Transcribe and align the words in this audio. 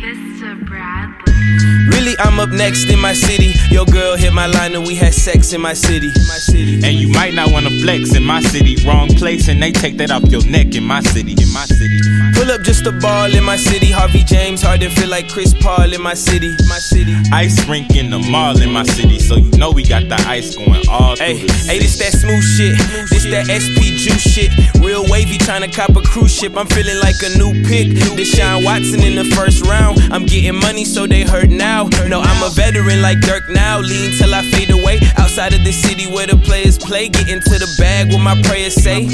Mr. 0.00 0.56
Bradley. 0.66 1.93
I'm 2.18 2.38
up 2.40 2.50
next 2.50 2.90
in 2.90 3.00
my 3.00 3.12
city. 3.12 3.54
Your 3.70 3.86
girl 3.86 4.16
hit 4.16 4.32
my 4.32 4.46
line 4.46 4.74
and 4.74 4.86
we 4.86 4.94
had 4.94 5.14
sex 5.14 5.52
in 5.52 5.60
my 5.60 5.74
city. 5.74 6.08
My 6.28 6.38
city. 6.38 6.74
And 6.84 6.94
you 6.94 7.08
might 7.08 7.34
not 7.34 7.52
wanna 7.52 7.70
flex 7.82 8.14
in 8.14 8.24
my 8.24 8.40
city. 8.40 8.76
Wrong 8.86 9.08
place, 9.08 9.48
and 9.48 9.62
they 9.62 9.72
take 9.72 9.96
that 9.98 10.10
off 10.10 10.24
your 10.24 10.44
neck 10.46 10.74
in 10.74 10.84
my 10.84 11.00
city. 11.00 11.32
In 11.32 11.52
my 11.52 11.64
city. 11.64 12.00
Pull 12.34 12.50
up 12.50 12.62
just 12.62 12.86
a 12.86 12.92
ball 12.92 13.34
in 13.34 13.44
my 13.44 13.56
city. 13.56 13.90
Harvey 13.90 14.24
James 14.24 14.62
Harden 14.62 14.90
feel 14.90 15.08
like 15.08 15.28
Chris 15.28 15.54
Paul 15.54 15.92
in 15.92 16.02
my 16.02 16.14
city. 16.14 16.50
My 16.68 16.78
city. 16.78 17.14
Ice 17.32 17.66
rink 17.68 17.96
in 17.96 18.10
the 18.10 18.18
mall 18.18 18.60
in 18.60 18.70
my 18.70 18.84
city, 18.84 19.18
so 19.18 19.36
you 19.36 19.50
know 19.58 19.70
we 19.70 19.82
got 19.82 20.08
the 20.08 20.20
ice 20.28 20.56
going 20.56 20.86
all 20.88 21.16
through 21.16 21.26
Hey, 21.26 21.36
hey, 21.38 21.78
this 21.78 21.98
that 21.98 22.12
smooth 22.12 22.44
shit. 22.44 22.76
This 23.10 23.24
that 23.30 23.46
SPJuice 23.46 24.20
shit. 24.20 24.50
Real 24.82 25.04
wavy 25.08 25.38
tryna 25.38 25.74
cop 25.74 25.96
a 25.96 26.02
cruise 26.02 26.34
ship. 26.34 26.56
I'm 26.56 26.66
feeling 26.66 26.98
like 27.00 27.16
a 27.22 27.38
new 27.38 27.52
pick. 27.64 27.88
Deshaun 28.18 28.64
Watson 28.64 29.00
in 29.02 29.14
the 29.14 29.24
first 29.34 29.64
round. 29.66 29.98
I'm 30.12 30.26
getting 30.26 30.56
money, 30.56 30.84
so 30.84 31.06
they 31.06 31.22
hurt 31.22 31.50
now. 31.50 31.88
No, 32.08 32.20
I'm 32.20 32.42
a 32.42 32.50
veteran 32.50 33.02
like 33.02 33.20
Dirk 33.20 33.48
now. 33.48 33.80
Lean 33.80 34.12
till 34.18 34.34
I 34.34 34.42
fade 34.50 34.70
away. 34.70 35.00
Outside 35.16 35.54
of 35.54 35.64
the 35.64 35.72
city 35.72 36.06
where 36.06 36.26
the 36.26 36.36
players 36.36 36.78
play. 36.78 37.08
Get 37.08 37.28
into 37.28 37.50
the 37.50 37.72
bag, 37.78 38.12
what 38.12 38.20
my 38.20 38.40
prayers 38.42 38.74
say. 38.74 39.04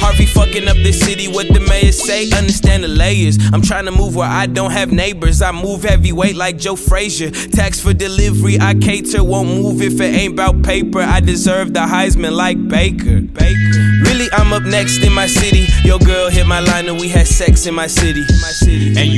Harvey 0.00 0.26
fucking 0.26 0.66
up 0.66 0.76
the 0.76 0.92
city, 0.92 1.28
what 1.28 1.46
the 1.48 1.60
mayor 1.60 1.92
say. 1.92 2.30
Understand 2.32 2.84
the 2.84 2.88
layers. 2.88 3.38
I'm 3.52 3.62
trying 3.62 3.84
to 3.84 3.92
move 3.92 4.16
where 4.16 4.28
I 4.28 4.46
don't 4.46 4.70
have 4.70 4.92
neighbors. 4.92 5.42
I 5.42 5.52
move 5.52 5.84
heavyweight 5.84 6.36
like 6.36 6.56
Joe 6.56 6.76
Frazier. 6.76 7.30
Tax 7.30 7.80
for 7.80 7.92
delivery, 7.92 8.58
I 8.60 8.74
cater. 8.74 9.22
Won't 9.22 9.48
move 9.48 9.82
if 9.82 10.00
it 10.00 10.14
ain't 10.14 10.34
about 10.34 10.62
paper. 10.62 11.00
I 11.00 11.20
deserve 11.20 11.74
the 11.74 11.80
Heisman 11.80 12.32
like 12.32 12.56
Baker. 12.68 13.20
Baker. 13.20 13.80
Really, 14.04 14.28
I'm 14.32 14.52
up 14.52 14.62
next 14.62 14.98
in 15.04 15.12
my 15.12 15.26
city. 15.26 15.66
Your 15.84 15.98
girl 15.98 16.30
hit 16.30 16.46
my 16.46 16.60
line 16.60 16.88
and 16.88 16.98
we 16.98 17.08
had 17.08 17.26
sex 17.26 17.66
in 17.66 17.74
my 17.74 17.86
city. 17.86 18.20
My 18.20 18.52
city. 18.52 18.94
And 18.98 19.09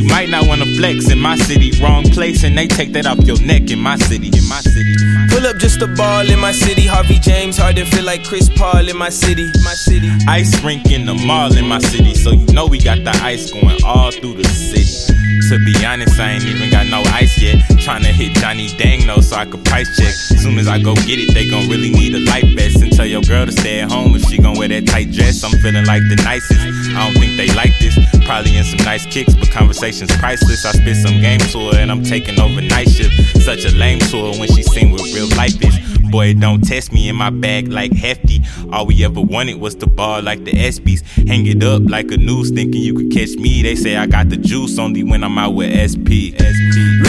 flex 0.83 1.13
in 1.13 1.19
my 1.19 1.37
city. 1.37 1.71
Wrong 1.81 2.03
place, 2.03 2.43
and 2.43 2.59
they 2.59 2.67
take 2.67 2.93
that 2.93 3.07
off 3.07 3.21
your 3.25 3.41
neck 3.43 3.71
in 3.71 3.79
my 3.79 3.97
city. 3.97 4.27
In 4.27 4.49
my 4.49 4.61
city. 4.61 5.22
Up 5.43 5.57
just 5.57 5.83
a 5.83 5.89
ball 5.89 6.31
in 6.31 6.39
my 6.39 6.53
city. 6.53 6.87
Harvey 6.87 7.19
James 7.19 7.59
Harden 7.59 7.85
feel 7.87 8.05
like 8.05 8.23
Chris 8.23 8.49
Paul 8.49 8.89
in 8.89 8.97
my 8.97 9.09
city. 9.09 9.51
My 9.65 9.75
city. 9.75 10.09
Ice 10.29 10.63
rink 10.63 10.93
in 10.93 11.05
the 11.05 11.15
mall 11.15 11.53
in 11.57 11.67
my 11.67 11.81
city, 11.81 12.15
so 12.15 12.31
you 12.31 12.47
know 12.53 12.67
we 12.67 12.79
got 12.79 13.03
the 13.03 13.11
ice 13.25 13.51
going 13.51 13.83
all 13.85 14.13
through 14.13 14.35
the 14.35 14.45
city. 14.45 15.19
To 15.51 15.59
be 15.67 15.85
honest, 15.85 16.19
I 16.21 16.31
ain't 16.31 16.45
even 16.45 16.71
got 16.71 16.87
no 16.87 17.03
ice 17.13 17.37
yet. 17.43 17.57
Tryna 17.83 18.13
hit 18.15 18.37
Johnny 18.37 18.69
Dang 18.79 19.05
though, 19.07 19.21
so 19.21 19.37
I 19.37 19.45
could 19.45 19.65
price 19.65 19.91
check. 19.99 20.15
Soon 20.15 20.59
as 20.59 20.69
I 20.69 20.79
go 20.79 20.95
get 20.95 21.19
it, 21.19 21.35
they 21.35 21.51
gon' 21.51 21.69
really 21.69 21.91
need 21.91 22.15
a 22.15 22.21
life 22.31 22.47
vest. 22.55 22.81
And 22.81 22.93
tell 22.93 23.05
your 23.05 23.23
girl 23.23 23.45
to 23.45 23.53
stay 23.53 23.81
at 23.81 23.91
home 23.91 24.15
if 24.15 24.23
she 24.23 24.39
gon' 24.39 24.57
wear 24.57 24.69
that 24.69 24.87
tight 24.87 25.11
dress. 25.11 25.43
I'm 25.43 25.51
feeling 25.59 25.85
like 25.87 26.03
the 26.09 26.17
nicest. 26.23 26.63
I 26.95 27.05
don't 27.05 27.19
think 27.19 27.37
they 27.37 27.53
like 27.53 27.77
this. 27.81 27.99
Probably 28.25 28.57
in 28.57 28.65
some 28.65 28.85
nice 28.87 29.05
kicks, 29.07 29.35
but 29.35 29.51
conversation's 29.51 30.15
priceless. 30.17 30.65
I 30.65 30.71
spit 30.73 30.97
some 30.97 31.21
game 31.21 31.41
to 31.41 31.59
her 31.73 31.79
and 31.79 31.91
I'm 31.91 32.05
taking 32.05 32.39
over 32.39 32.63
night 32.63 32.89
shift. 32.89 33.42
Such 33.45 33.65
a 33.65 33.75
lame 33.77 33.99
tour 33.99 34.33
when 34.39 34.49
she 34.49 34.63
seen 34.63 34.93
what 34.93 35.03
real 35.13 35.29
life 35.37 35.61
is. 35.65 35.77
Boy, 36.11 36.33
don't 36.35 36.63
test 36.63 36.93
me 36.93 37.09
in 37.09 37.17
my 37.17 37.31
bag 37.31 37.69
like 37.69 37.93
hefty. 37.93 38.41
All 38.73 38.87
we 38.87 39.05
ever 39.05 39.21
wanted 39.21 39.61
was 39.61 39.75
the 39.77 39.87
ball 39.89 40.23
like 40.23 40.45
the 40.45 40.53
ESPYs. 40.53 41.27
Hang 41.27 41.47
it 41.47 41.63
up 41.65 41.83
like 41.87 42.13
a 42.13 42.17
noose, 42.17 42.51
thinking 42.51 42.81
you 42.81 42.95
could 42.95 43.11
catch 43.11 43.31
me. 43.37 43.63
They 43.63 43.75
say 43.75 43.97
I 43.97 44.07
got 44.07 44.29
the 44.29 44.37
juice 44.37 44.79
only 44.79 45.03
when 45.03 45.25
I'm 45.25 45.37
out 45.39 45.55
with 45.55 45.73
SP. 45.75 46.39
SP. 46.39 47.02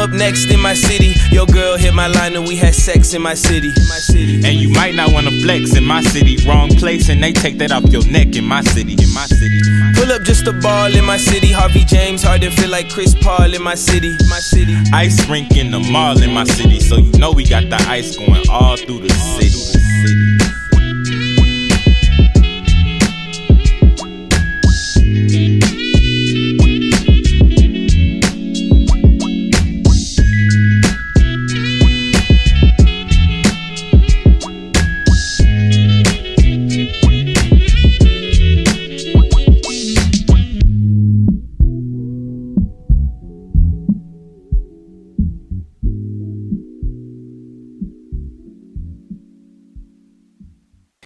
I'm 0.00 0.08
up 0.08 0.16
next 0.16 0.50
in 0.50 0.58
my 0.60 0.72
city. 0.72 1.12
Your 1.30 1.44
girl 1.44 1.76
hit 1.76 1.92
my 1.92 2.06
line 2.06 2.34
and 2.34 2.48
we 2.48 2.56
had 2.56 2.74
sex 2.74 3.12
in 3.12 3.20
my 3.20 3.34
city. 3.34 3.68
My 3.86 3.98
city. 3.98 4.36
And 4.36 4.56
you 4.56 4.70
might 4.70 4.94
not 4.94 5.12
wanna 5.12 5.30
flex 5.42 5.76
in 5.76 5.84
my 5.84 6.00
city. 6.00 6.38
Wrong 6.48 6.70
place, 6.70 7.10
and 7.10 7.22
they 7.22 7.34
take 7.34 7.58
that 7.58 7.70
off 7.70 7.84
your 7.92 8.06
neck 8.06 8.34
in 8.34 8.46
my 8.46 8.62
city. 8.62 8.94
In 8.94 9.12
my 9.12 9.26
city. 9.26 9.60
Pull 9.94 10.10
up 10.10 10.22
just 10.22 10.46
a 10.46 10.54
ball 10.54 10.96
in 10.96 11.04
my 11.04 11.18
city. 11.18 11.52
Harvey 11.52 11.84
James 11.84 12.22
Harden 12.22 12.50
feel 12.50 12.70
like 12.70 12.88
Chris 12.88 13.14
Paul 13.14 13.52
in 13.52 13.62
my 13.62 13.74
city. 13.74 14.16
My 14.30 14.38
city. 14.38 14.74
Ice 14.94 15.28
rink 15.28 15.54
in 15.58 15.70
the 15.70 15.80
mall 15.80 16.22
in 16.22 16.32
my 16.32 16.44
city, 16.44 16.80
so 16.80 16.96
you 16.96 17.12
know 17.18 17.32
we 17.32 17.44
got 17.44 17.68
the 17.68 17.76
ice 17.86 18.16
going 18.16 18.48
all 18.48 18.78
through 18.78 19.00
the 19.00 19.10
city. 19.10 20.59